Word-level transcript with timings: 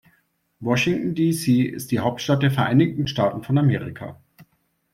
Washington, 0.61 1.13
D.C. 1.13 1.61
ist 1.61 1.91
die 1.91 1.99
Hauptstadt 1.99 2.41
der 2.41 2.49
Vereinigten 2.49 3.05
Staaten 3.05 3.43
von 3.43 3.59
Amerika. 3.59 4.19